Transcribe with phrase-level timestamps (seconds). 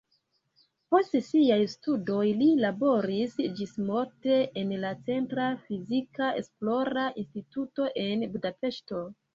[0.93, 9.09] Post siaj studoj li laboris ĝismorte en la centra fizika esplora instituto en Budapeŝto.